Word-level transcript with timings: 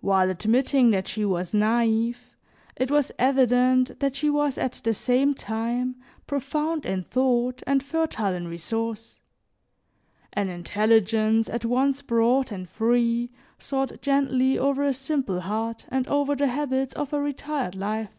While 0.00 0.30
admitting 0.30 0.92
that 0.92 1.06
she 1.06 1.26
was 1.26 1.52
naive, 1.52 2.34
it 2.74 2.90
was 2.90 3.12
evident 3.18 4.00
that 4.00 4.16
she 4.16 4.30
was 4.30 4.56
at 4.56 4.80
the 4.82 4.94
same 4.94 5.34
time 5.34 5.96
profound 6.26 6.86
in 6.86 7.02
thought 7.04 7.62
and 7.66 7.82
fertile 7.82 8.32
in 8.32 8.48
resource; 8.48 9.20
an 10.32 10.48
intelligence, 10.48 11.50
at 11.50 11.66
once 11.66 12.00
broad 12.00 12.50
and 12.50 12.66
free, 12.66 13.30
soared 13.58 14.00
gently 14.00 14.56
over 14.58 14.84
a 14.84 14.94
simple 14.94 15.40
heart 15.40 15.84
and 15.90 16.08
over 16.08 16.34
the 16.34 16.46
habits 16.48 16.94
of 16.94 17.12
a 17.12 17.20
retired 17.20 17.74
life. 17.74 18.16